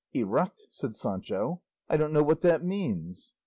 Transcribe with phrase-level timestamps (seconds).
[0.15, 3.35] "Eruct!" said Sancho; "I don't know what that means."